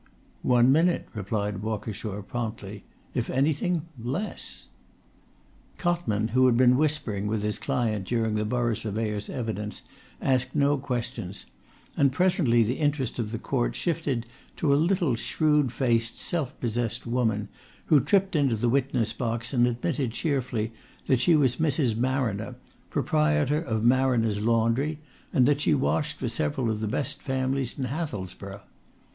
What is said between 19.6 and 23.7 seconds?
admitted cheerfully that she was Mrs. Marriner, proprietor